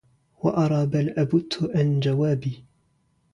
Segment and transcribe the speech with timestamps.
[0.43, 2.63] وأرى بل أبُتُّ أن جوابي